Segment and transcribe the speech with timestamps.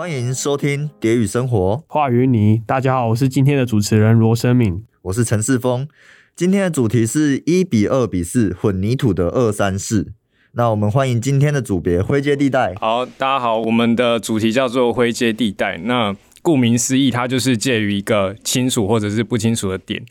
[0.00, 5.86] 欢迎收听《蝶语生活》，话语你，大家好，我是今天的主持人罗生敏，我是陈世峰。
[6.34, 10.14] 今天的主题是一比二比四混凝土的二三四。
[10.52, 12.74] 那我们欢迎今天的组别灰阶地带。
[12.80, 15.76] 好，大家好，我们的主题叫做灰阶地带。
[15.76, 20.02] 那顾名思义，它就是介于一个清楚或者是不清楚的点。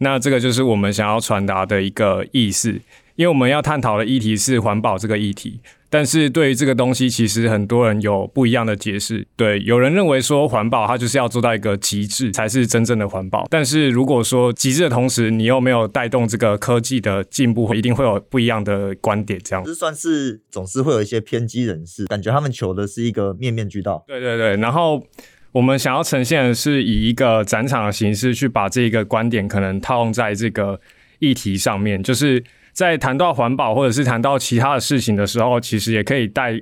[0.00, 2.82] 那这个就是我们想要传达的一个意思。
[3.18, 9.26] 因为我们要探讨的议题是环保这个议题，但是对于这个东西，其实很多人有不一样的解释。
[9.34, 19.36] 对，有人认为说环保它就是要做到一个极致才是真正的环保，但是如果说极致的同时，你又没有带动这个科技的进步，一定会有不一样的观点。
[19.42, 24.04] 这样，这算是总是会有一些偏激人士，感觉他们求的是一个面面俱到。
[24.06, 25.04] 对对对，然后
[25.50, 30.80] 我们想要呈现的是以一个展场的形式去把这个观点可能套用在这个
[31.18, 32.44] 议题上面，就是。
[32.78, 36.52] 在谈到环保或者是谈到其他的事情的时候，其实也可以带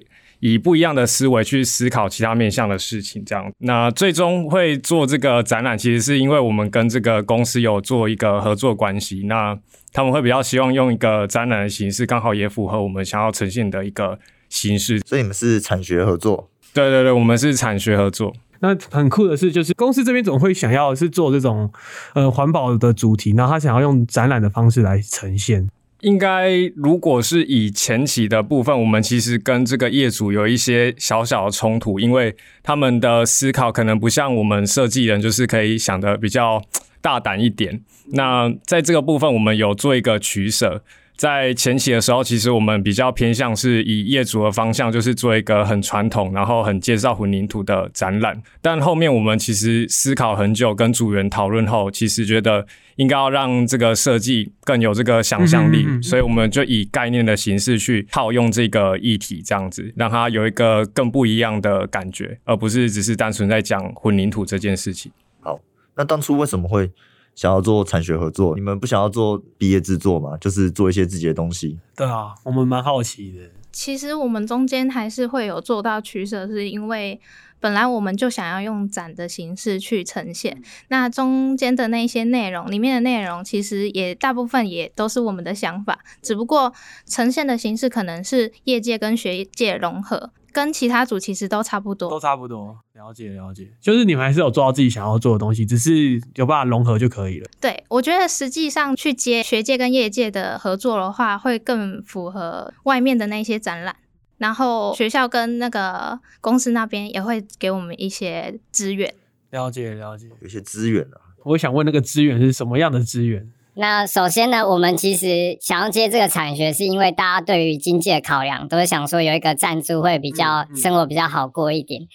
[0.41, 3.23] 以不一样的思维去思考其他面向的事情。
[3.23, 9.25] 这样，那最终会做这个展览，其实是因为我们跟这个公司有做一个合作关系。
[9.27, 9.55] 那
[9.93, 14.99] 他们会比较希望用一个展览的形式，刚好也符合我们想要呈现的一个形式。
[15.01, 16.49] 所以你们是产学合作？
[16.73, 18.33] 对对对，我们是产学合作。
[18.61, 21.71] 那很酷的是，就是公司这边总会想要是做这种
[22.15, 25.69] 呃环保的主题，然后他想要用展览的方式来呈现。
[26.01, 36.63] 应该，如果是以前期的部分，我们其实跟这个业主有一些小小的冲突，因为他们的思考可能不像我们设计人，就是可以想的比较
[37.01, 37.83] 大胆一点。
[38.13, 40.85] 那在这个部分，我们有做一个取舍。
[41.17, 48.43] 在前期的时候，其实我们比较偏向是以业主的方向，就是做一个很传统，然后很介绍混凝土的展览。
[48.61, 65.11] 但后面我们其实思考很久，跟组员讨论后，其实觉得应该要让这个设计更有这个想象力，所以我们就以概念的形式去套用这个议题，这样子让它有一个更不一样的感觉，而不是只是单纯在讲混凝土这件事情。
[65.41, 65.59] 好，
[65.97, 66.91] 那当初为什么会？
[67.37, 70.37] 想要做产学合作，你们不想要做毕业制作吗？
[70.39, 71.79] 就是做一些自己的东西。
[71.95, 73.39] 对啊，我们蛮好奇的。
[73.71, 77.21] 其实我们中间还是会有做到取舍，是因为
[77.67, 86.73] 本来我们就想要用展的形式去呈现，那中间的那些内容里面的内容，其实也大部分也都是我们的想法，只不过
[87.07, 90.31] 呈现的形式可能是业界跟学界融合。
[90.53, 92.79] 跟其他组其实都差不多，都差不多。
[92.95, 97.49] 了解了解，就是你们还是有做到自己想要做的东西，只是有办法融合就可以了。
[97.61, 103.97] 对，我觉得实际上去接学界跟业界的合作的话，会更符合外面的那些展览。
[104.39, 109.15] 然后学校跟那个公司那边也会给我们一些资源。
[109.51, 111.21] 了解了解，有些资源啊。
[111.45, 113.49] 我想问那个资源是什么样的资源？
[113.75, 122.09] 那首先呢，我们其实想要接这个产学，是因为大家对于经济的考量，都是想说有一个赞助会比较生活比较好过一点。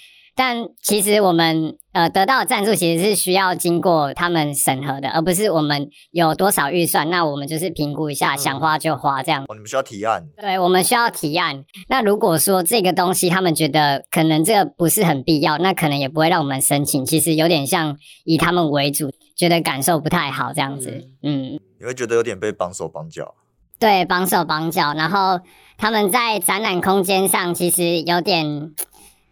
[0.44, 9.44] 但其实我们呃得到的赞助其实是需要经过他们审核的，而不是我们有多少预算，那我们就是评估一下，想花就花这样。
[9.44, 10.26] 哦，你们需要提案？
[10.36, 11.64] 对，我们需要提案。
[11.90, 17.06] 那如果说这个东西他们觉得可能这个不是很必要，那可能也不会让我们申请。
[17.06, 19.12] 其实有点像以他们为主。
[19.34, 23.34] 觉得感受不太好，这样子，嗯，你会觉得有点被绑手绑脚，
[23.80, 24.94] 对，绑手绑脚。
[24.94, 25.40] 然后
[25.80, 28.72] 他们在展览空间上，其实有点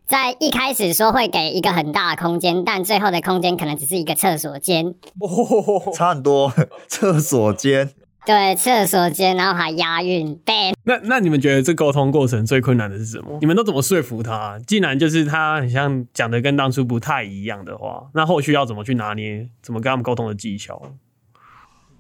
[0.10, 4.88] 在一开始说会给一个很大的空间，但最后的空间可能只是一个厕所间，
[5.20, 6.52] 哦差很多，
[6.90, 7.92] 厕所间。
[8.26, 10.36] 对，厕所间，然后还押韵。
[10.44, 13.38] 对，那那你们觉得这沟通过程最困难的是什么？
[13.40, 14.60] 你们都怎么说服他？
[14.66, 19.48] 既然就是他很像讲的跟当初不太一样的话，那后续要怎么去拿捏？
[19.62, 20.82] 怎么跟他们沟通的技巧？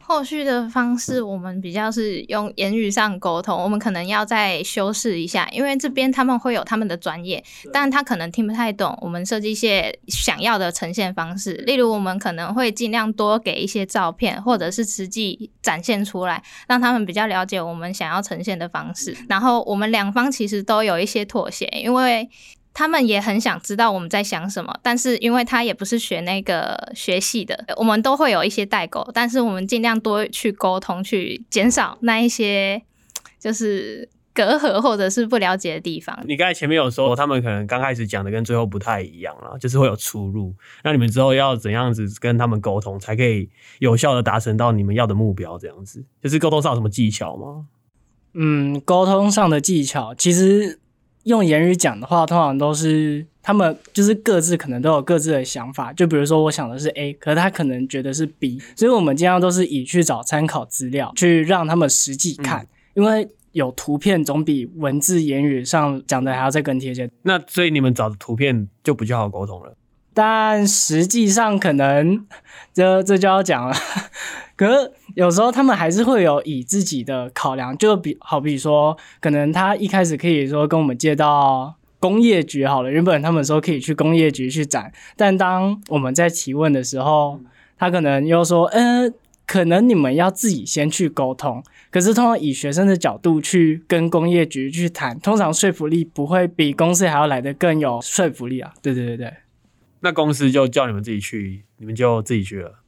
[0.09, 11.53] 后续的方式，我们比较是用言语上沟通，我们可能要再修饰一下，因为这边他们会有他们的专业，但他可能听不太懂我们设计一些想要的呈现方式。
[11.53, 19.16] 例如，我们可能会尽量多给一些照片，或者是实际展现出来，让他们比较了解我们想要呈现的方式。
[19.30, 22.28] 然后，我们两方其实都有一些妥协，因为。
[22.74, 32.81] 他们也很想知道我们在想什么，但是因为他也不是学那个学系的，我们都会有一些代沟，但是我们尽量多去沟通，去减少那一些
[33.38, 36.18] 就是隔阂或者是不了解的地方。
[36.25, 40.56] 你刚才前面有说，他们可能刚开始讲的跟最后不太一样了，就是会有出入。
[40.83, 43.50] 那你们之后要怎样子跟他们沟通，才可以
[43.80, 45.57] 有效的达成到你们要的目标？
[45.57, 47.65] 这样子，就是沟通上有什么技巧吗？
[48.36, 50.80] 嗯，沟通上的技巧其实。
[51.30, 55.94] 用言语讲的话，通常都是他们就是各自可能都有各自的想法。
[55.94, 62.68] 就比如说，我想的是 A，可是他可能觉得是 B，所以我们经常都是以去找参考资料，去让他们实际看。
[62.96, 67.10] 因为有图片总比文字言语上讲的还要再更贴切。
[67.22, 69.75] 那所以你们找的图片就比较好沟通了。
[70.14, 72.25] 但实际上可能
[72.74, 73.75] 这这就要讲了，
[74.60, 87.40] 可是有时候他们还是会有以自己的考量，就比好比说，可能他一开始可以说跟我们借到工业局好了，原本他们说可以去工业局去展，但当我们在提问的时候，
[87.78, 89.14] 他可能又说，嗯、
[89.48, 91.64] 可能你们要自己先去沟通。
[91.90, 98.74] 可是通常以学生的角度去跟工业局去谈，通常说服力不会比公司还要来的更有说服力啊。
[98.82, 99.34] 对对对对。
[100.02, 102.79] 那公司就叫你们自己去，你们就自己去了。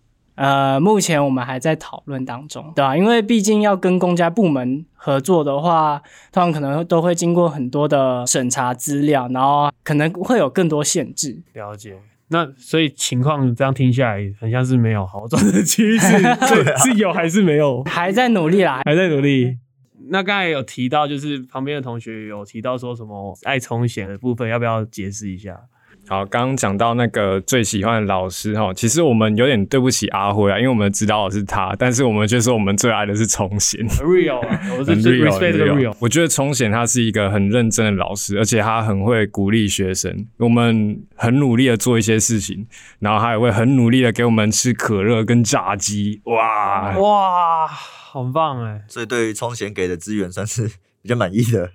[0.41, 6.01] 呃，目前我们还在讨论当中，对吧、因为毕竟要跟公家部门合作的话，
[6.31, 11.43] 通常可能都会经过很多的审查资料，然后可能会有更多限制。
[11.53, 11.95] 了解。
[12.29, 16.17] 那所以情况这样听下来，很像是没有好转的趋势，
[16.47, 17.83] 是是有还是没有？
[17.83, 19.57] 还在努力啦，还在努力。
[20.09, 25.59] 那刚才有提到，就是旁边的同学有提到说什么爱冲险的部分，要不要解释一下？
[26.11, 33.79] 好，刚刚讲到那个最喜欢的老师哈，其实我们有点对不起阿辉啊，因为我们知道的是他，但是我们却说我们最爱的是冲贤。
[33.99, 35.95] real，啊我是最 real，respect 这 real。
[35.99, 40.27] 我觉得冲贤他是一个很认真的老师，而且他很会鼓励学生。
[40.35, 42.67] 我们很努力的做一些事情，
[42.99, 46.19] 然后他也会很努力的给我们吃可乐跟炸鸡。
[46.25, 48.81] 哇，哇，好棒哎！
[48.89, 50.69] 所以对于冲贤给的资源算是
[51.01, 51.71] 比较满意的。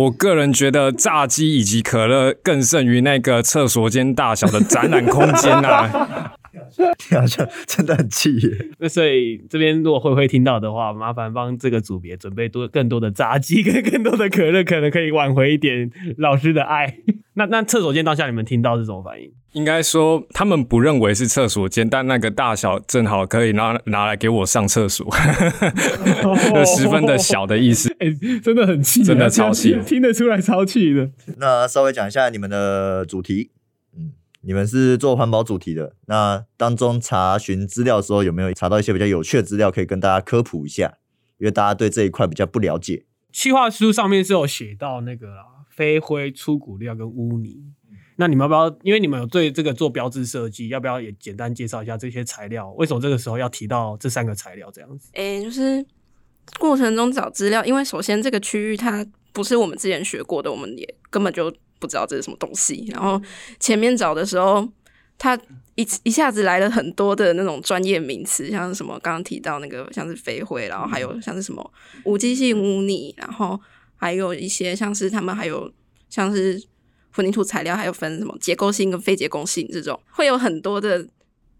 [0.00, 6.32] 我个人觉得炸鸡以及可乐更胜于那个厕所间大小的展览空间啊！
[7.10, 8.70] 你好像真的很气耶。
[8.78, 16.96] 那所以这边如果慧慧听到的话，麻烦帮这个组别准备多更多的炸鸡跟更多的可乐，可能可以挽回一点老师的爱。
[17.40, 19.32] 那那厕所间当下你们听到是什么反应？
[19.52, 25.06] 应该说他们不认为是厕所间，但那个大小正好可以拿拿来给我上厕所，
[26.22, 27.94] 就十分的小的意思。
[27.98, 28.06] 哎、
[28.42, 31.10] 真的很气啊，真的超气听听得出来超气的。
[31.38, 33.50] 那稍微讲一下你们的主题，
[33.96, 34.12] 嗯，
[34.42, 40.98] 你们是做环保主题的，那当中查询资料的时候有没有查到一些比较有趣的资料，可以跟大家科普一下？
[41.38, 43.06] 因为大家对这一块比较不了解。
[43.32, 47.56] 企划书上面是有写到那个啦，飞灰、粗骨料跟污泥。
[48.16, 48.78] 那你们要不要？
[48.82, 52.70] 因为你们有对这个做标志设计，要不要也简单介绍一下这些材料？
[52.72, 55.08] 为什么这个时候要提到这三个材料这样子？
[55.14, 55.82] 诶、就是
[56.58, 62.84] 过程中找资料，因为首先这个区域它不是我们之前学过的，我们也根本就不知道这是什么东西。
[62.92, 63.18] 然后
[63.58, 64.68] 前面找的时候，
[65.16, 65.34] 它
[65.76, 71.72] 一一下子来了很多的那种专业名词，像是什么刚刚提到那个像是飞灰，然后还有像是什么
[72.04, 73.58] 无机性污泥，然后
[74.00, 75.70] 还有一些像是他们还有
[76.08, 76.58] 像是
[77.12, 81.06] 混凝土材料，还有分什么结构性跟非结构性这种，会有很多的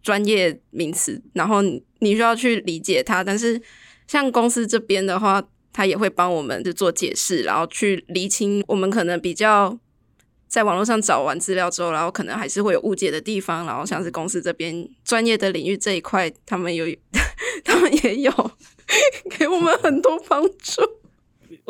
[0.02, 1.60] 专业名词，然后
[1.98, 3.22] 你需要去理解它。
[3.22, 3.60] 但是
[4.06, 9.78] 像公司这边的话，他也会帮我们就做解释，然后去厘清我们可能比较
[10.48, 13.66] 在网络上找完资料之后，然后可能还是会有误解的地方。
[13.66, 16.86] 然后像是公司这边专业的领域这一块，他们有
[17.64, 18.50] 他们也有
[19.38, 20.82] 给我们很多帮助。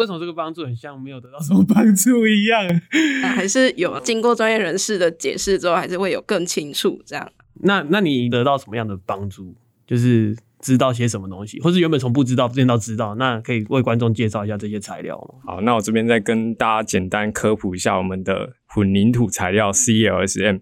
[0.01, 2.67] 为什么这个帮助很像没有得到什么帮助一样？
[3.23, 7.31] 还是有经过专业人士的解释之后，还是会有更清楚这样。
[7.63, 9.55] 那那你得到什么样的帮助？
[9.87, 15.41] 就是知道些什么东西，或是原本从不知道变到知道，那可以为观众介绍一下这些材料吗？
[15.45, 20.61] 好，那我这边再跟大家简单科普一下我们的混凝土材料 CLSM。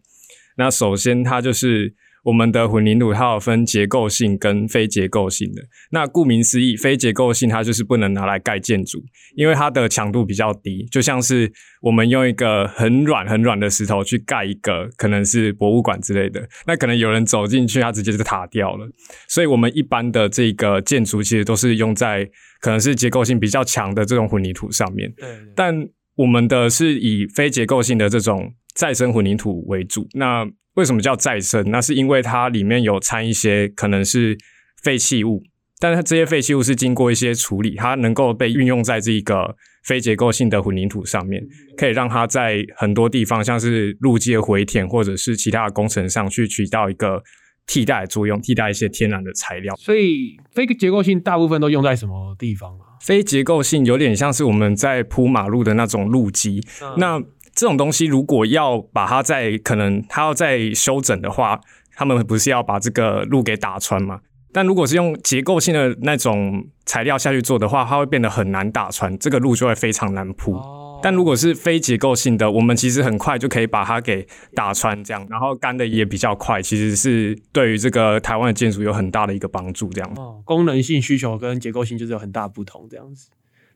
[0.56, 1.94] 那首先它就是
[2.28, 5.62] 我们的混凝土，它有分结构性跟非结构性的。
[5.90, 9.02] 那顾名思义，非结构性它就是不能拿来盖建筑，
[9.35, 18.87] 因为它的强度比较低，就像是我们用一个很软很软的石头去盖一个可能是博物馆之类的，那可能有人走进去，它直接就塌掉了。
[19.26, 22.28] 所以我们一般的这个建筑其实都是用在
[22.61, 25.11] 可能是结构性比较强的这种混凝土上面。
[25.16, 30.06] 对但我们的是以非结构性的这种再生混凝土为主。
[30.12, 30.47] 那
[30.78, 31.73] 为什么叫再生？
[31.73, 34.38] 那是因为它里面有掺一些可能是
[34.80, 35.42] 废弃物，
[35.80, 41.42] 但是这些废弃物是经过一些处理，它能够被运用在这个非结构性的混凝土上面，
[41.76, 47.20] 可以让它在很多地方，像是路基的回填或者是其他的工程上去起到一个
[47.66, 49.75] 替代的作用，替代一些天然的材料。
[49.75, 52.87] 所以非结构性大部分都用在什么地方啊？
[53.00, 57.20] 非结构性有点像是我们在铺马路的那种路基，嗯那
[57.58, 61.60] 这种东西如果要把它在可能它要再修整的话，
[61.96, 64.20] 他们不是要把这个路给打穿吗？
[64.52, 70.54] 但如果是用结构性的那种材料下去做的话，它会变得很难打穿，这个路就会非常难铺。
[70.54, 74.24] 哦但如果是非结构性的，我们其实很快就可以把它给
[74.54, 79.88] 打穿，这样，然后干的也比较快，其实是对于这个台湾的建筑有很大的一个帮助。
[79.90, 83.30] 这样，哦，功能性需求跟结构性就是有很大不同这样子。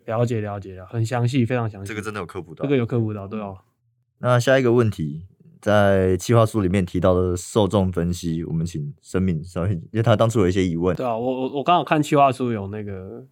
[0.04, 1.88] 了解了解了，很详细，非常详细。
[1.88, 2.64] 这个真的有科普到。
[2.64, 3.56] 这个有科普到，对哦。
[4.22, 5.22] 那下一个问题，
[5.60, 10.94] 在企划书里面提到的受众分析，我们请生命稍微，因为他当初有一些疑问。
[10.96, 13.26] 对啊，我我我刚好看企划书有那个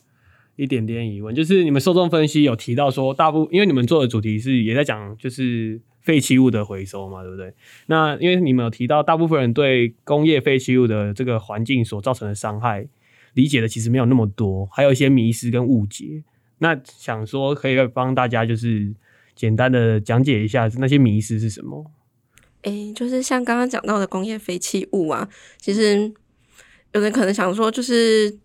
[0.56, 7.54] 一点点疑问，就是你们受众分析有提到说，大部因为你们做的主题是也在讲就是废弃物的回收嘛，对不对？
[7.86, 12.88] 那因为你们有提到，大部分人对工业废弃物的这个环境所造成的伤害
[13.34, 16.24] 理解的其实没有那么多，还有一些迷失跟误解。
[16.58, 18.92] 那想说可以帮大家就是
[19.40, 21.82] 简单的讲解一下那些迷失是什么？
[22.64, 25.26] 诶，就是像刚刚讲到的工业废弃物啊，
[25.58, 26.12] 其实
[26.92, 28.36] 有人可能想说，就是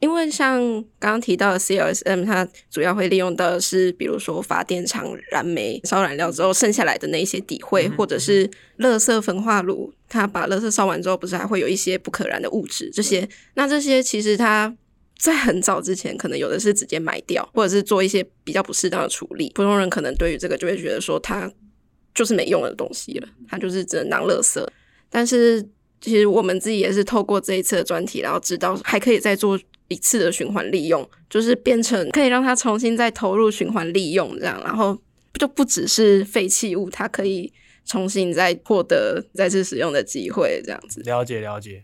[0.00, 0.58] 因为像
[0.98, 12.88] 刚刚提到的 CLSM，它主要会利用的是，比如说发电厂燃煤烧燃料之后剩下来的那些底灰，或者是垃圾焚化炉，它把垃圾烧完之后，不是还会有一些不可燃的物质？
[12.90, 14.74] 这些，那这些其实它。
[15.18, 19.50] 在很早之前，可能有的是直接埋掉，或者是做一些比较不适当的处理。
[19.54, 21.50] 普通人可能对于这个就会觉得说，它
[22.14, 24.64] 就是没用的东西了，它就是只能当垃圾。
[25.10, 25.60] 但是
[26.00, 29.58] 其实我们自己也是透过这一次的专题，然后知道还可以再做
[29.88, 34.96] 一次的循环利用，就是变成可以让它重新再投入循环利用这样，然后
[35.34, 37.52] 就不只是废弃物，它可以
[37.84, 41.00] 重新再获得再次使用的机会这样子。
[41.02, 41.82] 了解了解。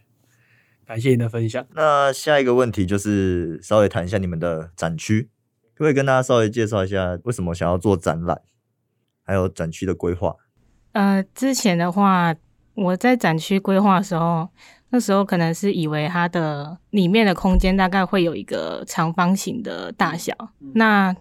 [0.87, 1.67] 感谢你的分享。
[1.75, 5.31] 那下一个问题就是稍微谈一下你们的展区，
[5.75, 8.41] 可不可以跟大家稍微介绍一下为什么想要做展览，
[9.25, 10.35] 还有展区的规划？
[10.93, 12.35] 呃，之前的话，
[12.75, 14.49] 我在展区规划的时候，
[14.91, 20.33] 那时候可能是以为它的里面的空间大概会有一个长方形的大小，
[20.75, 21.15] 那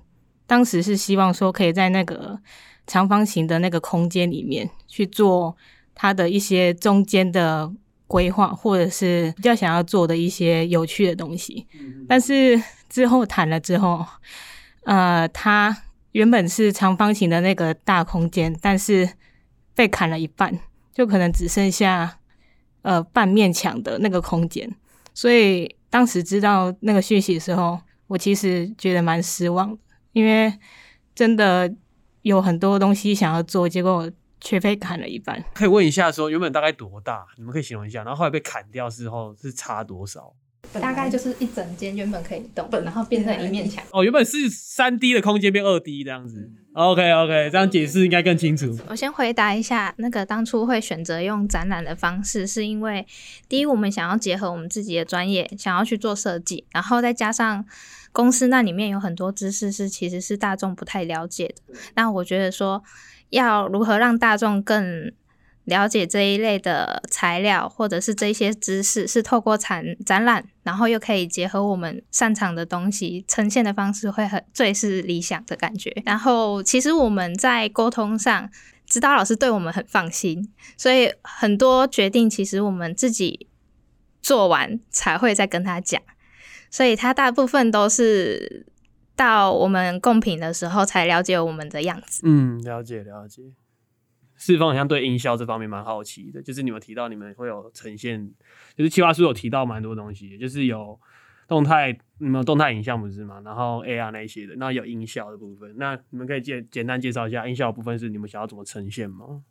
[0.46, 2.40] 当时是希望说可以在那个
[2.86, 5.56] 长方形的那个空间里面去做
[5.96, 7.72] 它的一些中间的。
[8.08, 11.66] 规划或者是比较想要做的一些有趣的东西，
[12.08, 14.06] 但是之后谈了之后，
[14.84, 15.76] 呃，它
[16.12, 19.10] 原本是长方形的那个大空间，但是
[19.74, 20.60] 被砍了一半，
[20.94, 22.20] 就可能只剩下
[22.84, 24.70] 呃半面墙的那个空间。
[25.14, 29.76] 所以当时知道那个讯息的时候，我其实觉得蛮失望，
[30.12, 30.54] 因为
[31.16, 31.74] 真的
[32.22, 34.12] 有很多东西想要做，结果。
[34.44, 35.42] 却被砍了一半。
[35.54, 37.26] 可以问一下，说原本大概多大？
[37.38, 38.04] 你们可以形容一下。
[38.04, 40.34] 然后后来被砍掉之后是差多少？
[40.80, 43.84] 大概就是一整间原本可以动，然后变成一面墙。
[43.92, 46.50] 哦，原本是三 D 的空间变二 D 这样子。
[46.74, 48.76] OK OK，这样解释应该更清楚。
[48.88, 53.06] 我先回答一下，那个当初会选择用展览的方式，是因为
[53.48, 57.64] 第一，我们想要结合我们自己的专业，想要去做设计，然后再加上
[58.12, 61.76] 公司那里面有很多知识是其实是大众不太了解的。
[61.96, 62.84] 那我觉得说。
[63.34, 65.12] 要如何让大众更
[65.64, 75.92] 了解这一类的材料，或者是这些知识，是透过展展览，然后又可以结合我们擅长的东西，呈现的方式会很最是理想的感觉。
[76.06, 78.50] 然后，其实我们在沟通上，
[78.86, 83.48] 指导老师对我们很放心，所以很多决定其实我们自己
[84.22, 86.00] 做完才会再跟他讲，
[86.70, 88.68] 所以他大部分都是。
[89.16, 92.22] 到我们贡品的时候才了解我们的样子。
[92.26, 93.44] 嗯，了解了解。
[94.36, 98.30] 四方好像对音效这方面蛮好奇的，就是你们提到你们会有呈现，
[98.76, 101.00] 就是企划书有提到蛮多东西，就是有
[101.48, 103.42] 动态，你们动态影像不是吗？
[103.46, 109.44] 然后 AR 那些的，那有音效的部分，那你们可以简简单介绍一下音效部分是你们想要怎么呈现吗？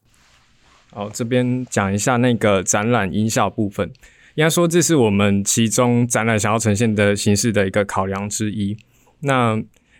[0.90, 3.88] 好，这边讲一下那个展览音效部分，
[4.35, 8.76] 应该说这是我们其中展览想要呈现的形式的一个考量之一。
[9.23, 9.57] 那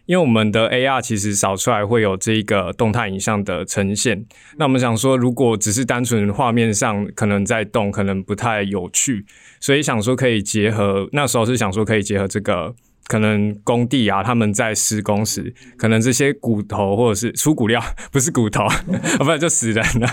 [0.07, 4.26] 因为我们的 AR 其实扫出来会有这个动态影像的呈现，
[4.57, 9.25] 那我们想说，如果只是单纯画面上可能在动，可能不太有趣，
[9.61, 12.75] 所以想说可以结合，那时候是想说可以结合这个。
[13.09, 18.64] 可能工地啊，他们在施工时，可能这些骨头或者是出骨料， 不是骨头，
[19.18, 20.09] 不然就死人了。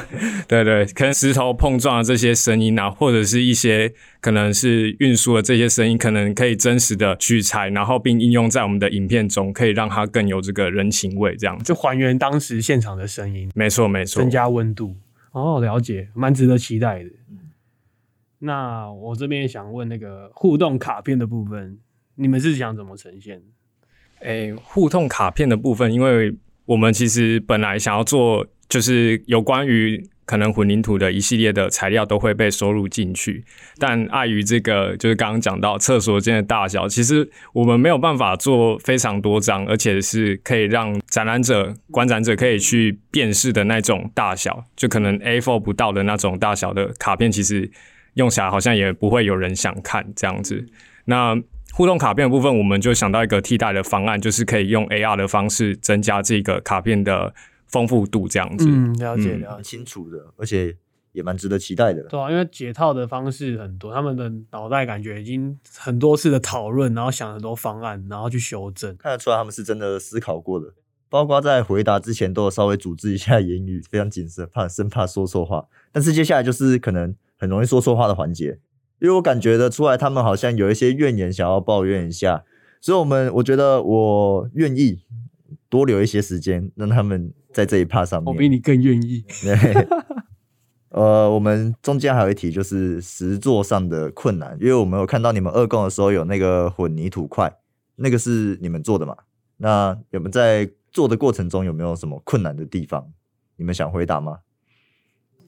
[0.48, 13.50] 对对，可能石头碰撞的这些声音啊，或者是一些可能是运输的这些声音，可能可以真实的取材，然后并应用在我们的影片中，可以让它更有这个人情味，这样就还原当时现场的声音。
[13.56, 14.96] 没错没错，增加温度。
[15.32, 17.10] 哦，了解，蛮值得期待的。
[18.40, 21.78] 那我这边想问那个互动卡片的部分。
[22.20, 23.42] 你们是想怎么呈现？
[24.20, 26.36] 诶，互动卡片的部分，因为
[26.66, 33.46] 我们其实本来想要做，就是有关于可能混凝土的一系列的材料都会被收入进去，
[33.78, 47.72] 但碍于这个，就是刚刚讲到厕所间的大小，其实我们没有办法做非常多张，而且是可以让展览者、观展者可以去辨识的那种大小，就可能 A4 不到的那种大小的卡片，其实
[48.16, 50.68] 用起来好像也不会有人想看这样子。
[51.06, 51.42] 那
[51.74, 57.34] 互动卡片的部分，我们就想到一个替代的方案，就是可以用 AR 的方式增加这个卡片的
[57.68, 58.66] 丰富度，这样子。
[58.68, 59.64] 嗯，了解了解。
[59.64, 60.76] 清楚的，而且
[61.12, 62.04] 也蛮值得期待的。
[62.04, 68.96] 对啊，因为解套的方式很多，他们的脑袋感觉已经很多次的讨论，然后想很多方案，然后去修正。
[68.98, 70.74] 看得出来他们是真的思考过的，
[71.08, 75.66] 包括在回答之前都有稍微组织一下言语，非常谨慎，怕生怕说错话。
[75.92, 78.60] 但是接下来就是可能很容易说错话的环节，
[79.00, 82.44] 因为我感觉得出来他们好像有一些怨言想要抱怨一下，
[82.82, 85.04] 所以我们我觉得我愿意
[85.70, 88.34] 多留一些时间，让他们在这一趴上面。
[88.34, 89.24] 我比你更愿意。
[89.42, 89.88] 对，
[90.90, 97.58] 呃，我们中间还有一题就是实作上的困难，因为我们有看到你们二供的时候有那个混凝土块，
[97.96, 99.16] 那个是你们做的嘛？
[99.58, 103.12] 那有没有在做的过程中有没有什么困难的地方？
[103.56, 104.40] 你们想回答吗？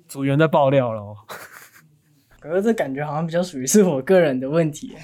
[0.07, 1.15] 组员在爆料了哦，
[2.41, 4.95] 可是这感觉好像比较属于是我个人的问题，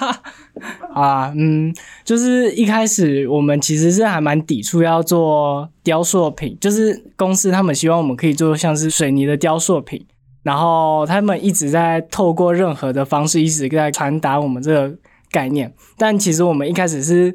[0.92, 10.06] 啊，嗯，就是一开始我们其实是还蛮抵触要做雕塑品，就是公司他们希望我们可以做像是水泥的雕塑品，
[10.42, 14.94] 然后他们一直在透过任何的方式一直在传达我们这个
[15.30, 17.34] 概念，但其实我们一开始是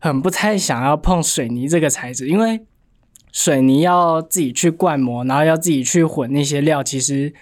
[0.00, 2.60] 很不太想要碰水泥这个材质，因为
[3.32, 7.32] 水泥要自己去灌模，然后要自己去混那些料，其实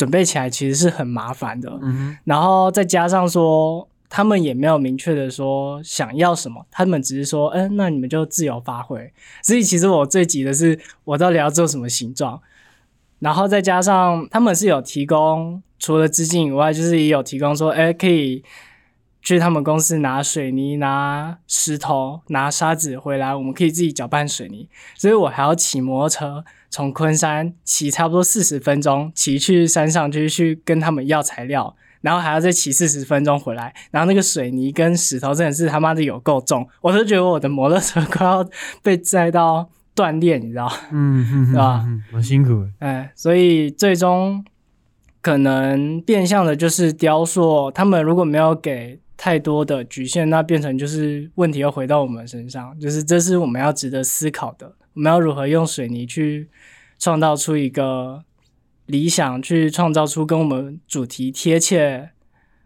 [0.00, 1.78] 准备起来其实是很麻烦的。
[1.82, 9.12] 嗯然后再加上说，他们也没有明确的说想要什么，他们只是说，嗯，那你们就自由发挥。
[9.42, 12.40] 所以其实我最急的是，我到底要做什么形状。
[13.18, 18.42] 然后再加上他们是有提供，除了资金以外，就是也有提供说，哎，可以
[19.22, 24.68] 去他们公司拿水泥、拿石头、拿沙子回来，我们可以自己搅拌水泥。
[24.94, 33.74] 所以我还要骑摩托车从昆山骑差不多四十分钟，骑去山上去去跟他们要材料，然后还要再骑四十分钟回来。
[33.90, 38.48] 然后那个水泥跟石头真的是他妈的有够重，我都觉得我的摩托车 快要
[38.82, 40.72] 被载到断裂，你知道？
[40.92, 42.70] 嗯嗯对吧嗯，蛮辛苦的。
[42.78, 44.42] 哎，所以最终
[45.20, 56.48] 可能变相的就是雕塑，他们如果没有给太多的局限，那变成就是问题又回到我们身上，就是这是我们要值得思考的，我们要如何用水泥去
[56.98, 58.24] 创造出一个
[58.86, 62.12] 理想，去创造出跟我们主题贴切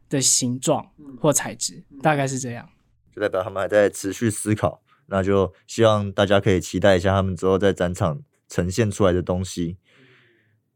[0.09, 2.69] 的形状或材质，大概是这样。
[3.13, 4.81] 就代表他们还在持续思考。
[5.07, 9.77] 那就希望大家可以期待一下他们之后在展场呈现出来的东西。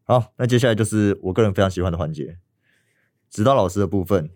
[0.02, 2.36] 好，那接下来就是我个人非常喜欢的环节，
[3.30, 4.28] 指导老师的部分。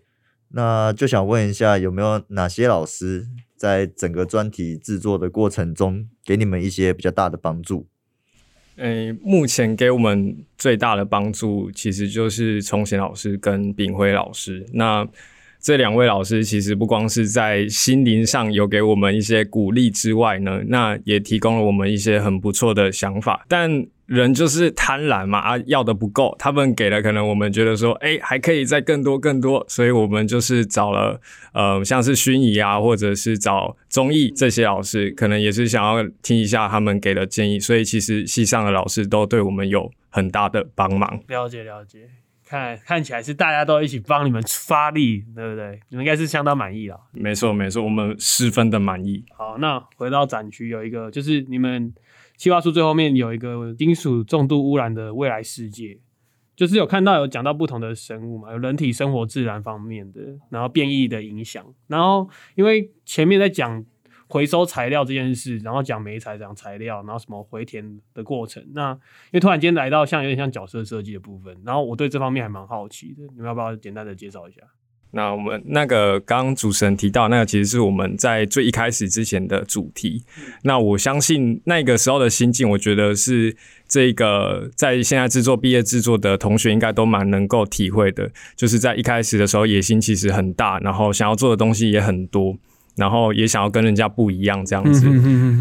[0.55, 7.87] 那就想问一下，有没有哪些老师在整个专题制作的过程中，给你们一些比较大的帮助？
[8.77, 14.65] 诶，目前给我们最大的帮助，其实就是崇贤老师跟炳辉老师。
[14.73, 15.07] 那
[15.59, 23.45] 这两位老师其实不光是在心灵上有给我们一些鼓励之外呢，那也提供了我们一些很不错的想法。
[23.47, 31.19] 但人就是贪婪嘛，啊，要的不够，他们给了，可能我们觉得说，哎，还可以再更多更多，所以我们就是找了，
[31.53, 41.19] 呃，像是薰仪啊，或者是找综艺这些老师，可能也是想要听一下他们给的建议，所以其实系上的老师都对我们有很大的帮忙。
[41.27, 42.07] 了解了解，
[42.47, 45.79] 看看起来是大家都一起帮你们发力，对不对？
[45.89, 46.99] 你们应该是相当满意了。
[47.13, 49.25] 没错没错，我们十分的满意。
[49.35, 51.91] 好，那回到展区有一个，就是你们
[52.35, 55.99] 计划书最后面有一个金属重度污染的未来世界，
[56.55, 63.83] 就是有看到有讲到不同的生物嘛，有人体生活自然方面的，然后变异的影响，然后因为前面在讲
[64.27, 74.61] 回收材料这件事，然后讲煤材讲材料，然后什么回填的过程，那因为突然间来到像有点像角色设计的部分，然后我对这方面还蛮好奇的，你们要不要简单的介绍一下？
[75.15, 80.23] 那我们那个刚刚主持人提到，那个其实是我们在最一开始之前的主题。
[80.63, 83.55] 那我相信那个时候的心境，我觉得是
[83.87, 88.31] 这个在现在制作毕业制作的同学应该都蛮能够体会的。
[88.55, 92.57] 就是在一开始的时候，野心其实很大，然后想要做的东西也很多，
[92.95, 95.07] 然后也想要跟人家不一样这样子。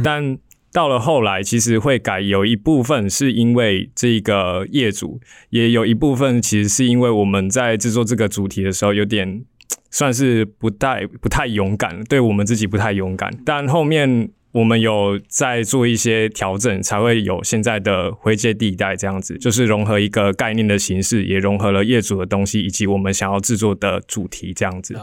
[0.03, 0.38] 但
[0.73, 9.45] 到了后来，其实会改，有一部分是因为这个业主，也有一部分其实是因为我们在制作这个主题的时候，有点
[9.91, 13.31] 算是不太不太勇敢，对我们自己不太勇敢。
[13.45, 24.95] 但后面我们有在做一些调整，才会有现在的灰阶地带这样子，就是融合一个概念的形式，也融合了业主的东西，以及我们想要制作的主题这样子。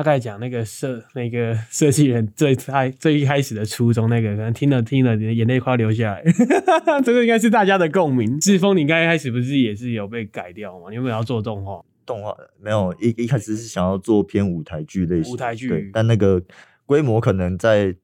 [0.00, 6.24] 他刚才讲那个设那个 设计人最开最一开始的初衷，那个可能听了听了，你的眼泪快要流下来。
[7.04, 8.40] 这个应该是大家的共鸣。
[8.40, 10.86] 志峰，你刚开始不是也是有被改掉吗？
[10.88, 11.84] 你有没有要做动画？
[12.06, 16.42] 动画没有一一开始是想要做偏舞台剧类型，舞台剧对，但那个
[16.86, 17.94] 规模可能在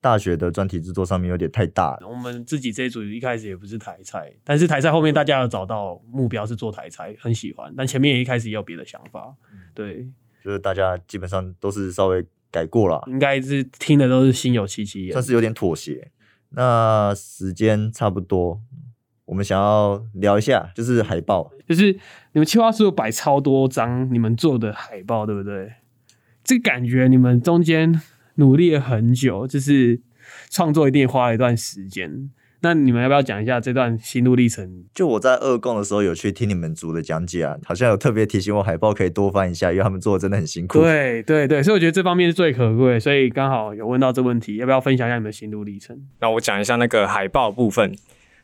[0.00, 2.08] 大学的专题制作上面有点太大了。
[2.08, 9.34] 我们自己这一组一开始也不是台菜，但是台菜后面大家有找到目标是做台菜，很喜欢，但前面也一开始也有别的想法，
[9.74, 10.06] 对，
[10.44, 15.24] 就是大家基本上都是稍微改过了，应该是听的都是心有戚戚焉算。
[15.24, 16.10] 是有点妥协。
[16.50, 18.60] 那时间差不多，
[19.24, 21.50] 我们想要聊一下，就是海报。
[21.66, 21.92] 就是
[22.32, 25.72] 你们企划书有摆超多张你们做的海报，对不对？
[26.44, 27.98] 这个感觉你们中间
[28.34, 30.02] 努力了很久，就是
[30.50, 32.30] 创作一定花了一段时间。
[32.64, 34.84] 那你们要不要讲一下这段心路历程？
[34.94, 40.80] 就我在二供的时候有去听你们组的讲解啊，好像有特别提醒我海报可以多翻一下，因为他们做的真的很辛苦。
[40.80, 45.94] 对对对，所以我觉得这方面是最可贵，所以刚好有问到这问题，要不要分享一下你们的心路历程？
[46.20, 47.94] 那我讲一下那个海报部分，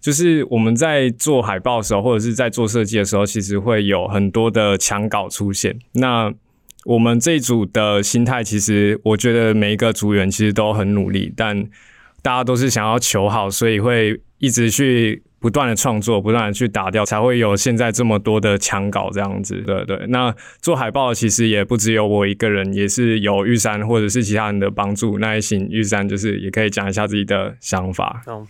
[0.03, 5.79] 就是我们在做海报的时候，或者是在做设计的时候，其实会有很多的墙稿出现。
[5.93, 6.31] 那
[6.85, 11.67] 我们这一组的心态，其实我觉得每一个组员其实都很努力，但
[12.23, 19.63] 大家都是想要求好，所以会一直去不断的创作，不断的去打掉，才会有现在这么多的抢稿这样子。
[19.63, 25.19] 对对，那做海报其实也不只有我一个人，也是有玉山或者是其他人的帮助。
[25.19, 28.23] 那也请玉山就是也可以讲一下自己的想法。
[28.27, 28.47] 嗯，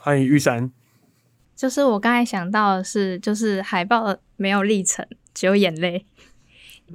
[0.00, 0.70] 欢迎玉山。
[1.54, 6.04] 就是我刚才想到的是，就是海报没有历程，只有眼泪。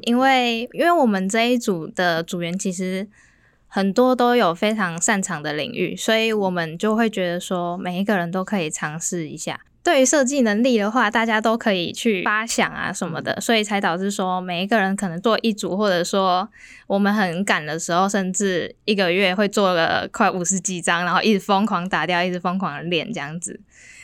[0.01, 3.07] 因为因为我们这一组的组员其实
[3.69, 9.61] 很多都有非常擅长的领域，所以我们就会觉得说，每一个人都可以尝试一下。
[9.81, 16.49] 对于设计能力的话，大家都可以去发想啊什么的，所以才导致说每一个人可能做一组，或者说
[16.87, 23.61] 我们很赶的时候，甚至一个月会做了快五十几张，然后一直疯狂打掉，一直疯狂练这样子，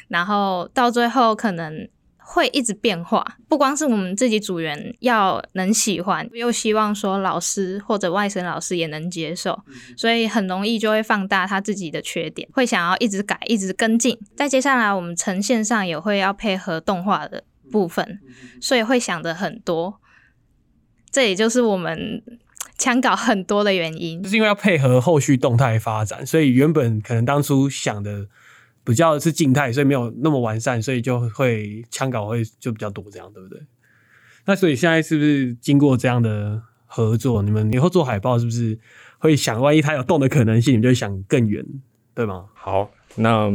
[0.08, 1.88] 然后到最后可能
[2.28, 3.38] 会一直变化。
[3.48, 9.64] 不光是我们自己组员要能喜欢，又希望说老师或者外省老师也能接受，
[9.96, 14.18] 所以很容易就会放大他自己的缺点，会想要一直改，一直跟进。
[14.36, 18.20] 在接下来我们呈现上也会要配合动画的部分，
[18.60, 20.00] 所以会想的很多。
[21.12, 22.22] 这也就是我们
[22.78, 24.30] 枪稿很多的原因就。
[24.30, 28.28] 是因为要配合后续动态发展，所以原本可能当初想的
[28.86, 33.60] 比较是静态，所以没有那么完善，所以就会枪稿会就比较多，这样对不对？
[34.46, 38.78] 那所以现在是不是经过这样的合作，你们以后做海报是不是
[39.18, 41.66] 会想，万一它有动的可能性，你们就会想更远，
[42.14, 42.46] 对吗？
[42.54, 43.52] 好，那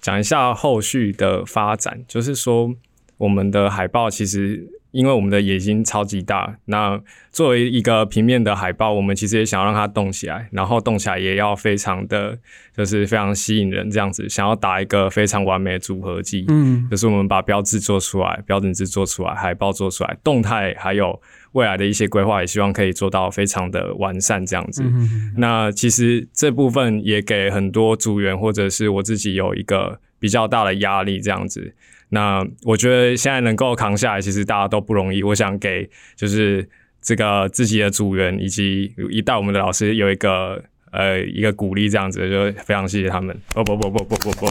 [0.00, 2.74] 讲一下后续的发展，就是说
[3.18, 7.00] 我们的海报其实因为我们的野心超级大，那
[7.30, 12.36] 作为一个平面的海报，我们其实也想要让它动起来，然后动起来也要非常的
[12.76, 16.44] 就是非常吸引人，这样子想要打一个非常完美的组合技。
[16.48, 21.20] 嗯，就是我们把标志做出来，标准字做出来，海报做出来，动态还有
[21.52, 24.82] 未来的一些规划，也希望可以做到非常的完善这样子。
[24.84, 31.74] 嗯那其实这部分也给很多组员或者是我自己有一个比较大的压力，这样子。
[32.10, 35.22] 那我觉得现在能够扛下来，其实大家都不容易。
[35.22, 36.68] 我想给就是
[37.00, 43.36] 这个自己的组员以及一带我们的老师有一个呃一个鼓励，这样子就非常谢谢他们。
[43.54, 44.46] 不不不不不不不，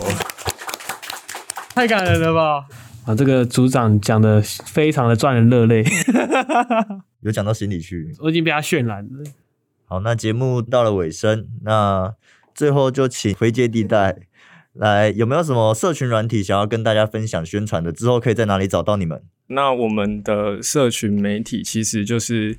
[1.75, 2.65] 太感人了吧！
[3.05, 5.83] 啊，这个组长讲的非常的赚人热泪，
[7.21, 8.15] 有讲到心里去。
[8.19, 9.23] 我已经被他渲染了。
[9.85, 12.13] 好，那节目到了尾声，那
[12.53, 14.15] 最后就请回接地带
[14.73, 17.91] 来，有没有什么社群软体想要跟大家分享宣传的？
[17.91, 19.21] 之后可以在哪里找到你们？
[19.47, 22.57] 那我们的社群媒体其实就是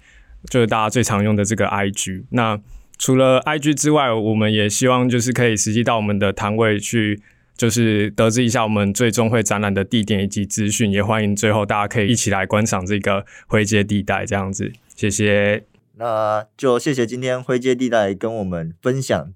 [0.51, 2.25] 就是大家最常用的这个 IG。
[2.31, 2.61] 那
[2.99, 7.23] 除了 IG 之外，我们也希望就是可以实际到我们的摊位去，
[7.57, 10.90] 就是得知一下我们最终会展览的地点以及资讯。
[10.90, 14.73] 也欢迎最后大家可以一起来观赏这个灰阶地带这样子。
[14.94, 15.64] 谢谢。
[15.96, 19.33] 那就谢谢今天灰阶地带跟我们分享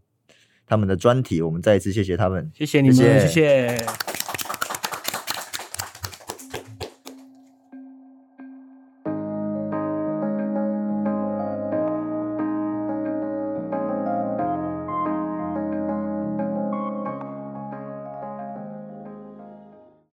[0.66, 2.50] 他们的专题，我们再一次谢谢他们。
[2.54, 3.86] 谢谢你们，谢谢谢谢